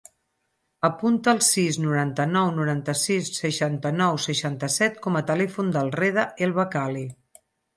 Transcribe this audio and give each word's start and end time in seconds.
Apunta 0.87 1.33
el 1.37 1.41
sis, 1.47 1.77
noranta-nou, 1.83 2.49
noranta-sis, 2.61 3.29
seixanta-nou, 3.43 4.19
seixanta-set 4.27 4.99
com 5.07 5.21
a 5.21 5.25
telèfon 5.31 5.71
del 5.77 5.93
Reda 6.01 6.27
El 6.49 6.57
Bakkali. 6.61 7.07